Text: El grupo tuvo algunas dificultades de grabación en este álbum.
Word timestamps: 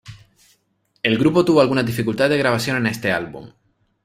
El 1.03 1.19
grupo 1.19 1.45
tuvo 1.45 1.61
algunas 1.61 1.85
dificultades 1.85 2.31
de 2.31 2.39
grabación 2.39 2.75
en 2.77 2.87
este 2.87 3.11
álbum. 3.11 3.51